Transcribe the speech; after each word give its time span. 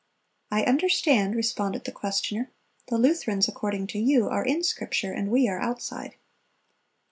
"I 0.49 0.63
understand," 0.63 1.35
responded 1.35 1.83
the 1.83 1.91
questioner. 1.91 2.49
"The 2.87 2.97
Lutherans, 2.97 3.47
according 3.47 3.85
to 3.89 3.99
you, 3.99 4.27
are 4.29 4.43
in 4.43 4.63
Scripture, 4.63 5.11
and 5.11 5.29
we 5.29 5.47
are 5.47 5.59
outside." 5.61 6.15